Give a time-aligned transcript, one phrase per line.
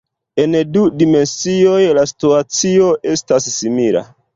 [0.43, 4.09] En du dimensioj la situacio estas simila.